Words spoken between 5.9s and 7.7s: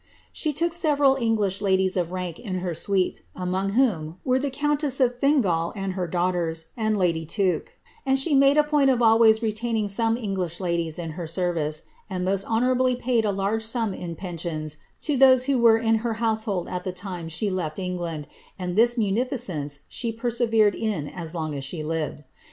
her daughters, and lady Tuke;